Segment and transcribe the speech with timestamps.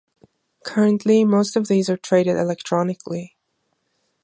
[0.65, 3.35] Currently most of these are traded electronically.